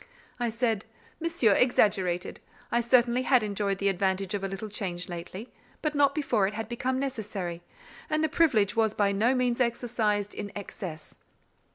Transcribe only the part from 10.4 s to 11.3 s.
excess."